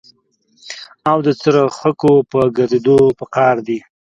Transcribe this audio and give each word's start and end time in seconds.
او 1.09 1.17
د 1.25 1.27
څرخکو 1.41 2.13
په 2.31 2.39
ګرځېدو 2.57 2.97
په 3.17 3.25
قار 3.35 3.55
دي. 3.67 3.79